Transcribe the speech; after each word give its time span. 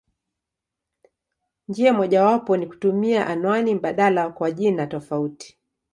Njia 1.67 1.93
mojawapo 1.93 2.57
ni 2.57 2.67
kutumia 2.67 3.27
anwani 3.27 3.75
mbadala 3.75 4.29
kwa 4.29 4.51
jina 4.51 4.87
tofauti. 4.87 5.57